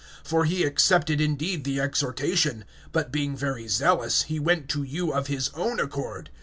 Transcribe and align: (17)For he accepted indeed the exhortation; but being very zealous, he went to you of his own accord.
(17)For 0.25 0.47
he 0.47 0.63
accepted 0.63 1.21
indeed 1.21 1.63
the 1.63 1.79
exhortation; 1.79 2.65
but 2.91 3.11
being 3.11 3.37
very 3.37 3.67
zealous, 3.67 4.23
he 4.23 4.39
went 4.39 4.67
to 4.67 4.81
you 4.81 5.13
of 5.13 5.27
his 5.27 5.51
own 5.53 5.79
accord. 5.79 6.31